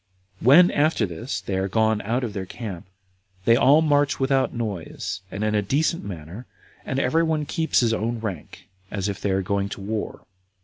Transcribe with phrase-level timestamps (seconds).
[0.39, 0.47] 5.
[0.47, 2.87] When, after this, they are gone out of their camp,
[3.45, 6.47] they all march without noise, and in a decent manner,
[6.83, 10.21] and every one keeps his own rank, as if they were going to war.